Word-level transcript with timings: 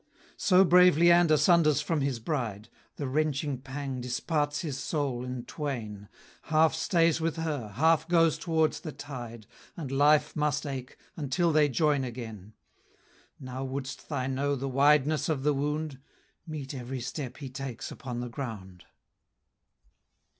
So 0.37 0.65
brave 0.65 0.97
Leander 0.97 1.37
sunders 1.37 1.79
from 1.79 2.01
his 2.01 2.19
bride; 2.19 2.69
The 2.95 3.07
wrenching 3.07 3.59
pang 3.59 4.01
disparts 4.01 4.61
his 4.61 4.79
soul 4.79 5.23
in 5.23 5.45
twain; 5.45 6.09
Half 6.45 6.73
stays 6.73 7.21
with 7.21 7.35
her, 7.35 7.67
half 7.75 8.07
goes 8.07 8.39
towards 8.39 8.79
the 8.79 8.93
tide, 8.93 9.45
And 9.77 9.91
life 9.91 10.35
must 10.35 10.65
ache, 10.65 10.97
until 11.15 11.51
they 11.51 11.69
join 11.69 12.03
again. 12.03 12.53
Now 13.39 13.63
wouldst 13.63 14.09
thou 14.09 14.25
know 14.25 14.55
the 14.55 14.67
wideness 14.67 15.29
of 15.29 15.43
the 15.43 15.53
wound? 15.53 15.99
Mete 16.47 16.73
every 16.73 17.01
step 17.01 17.37
he 17.37 17.47
takes 17.51 17.91
upon 17.91 18.21
the 18.21 18.27
ground. 18.29 18.85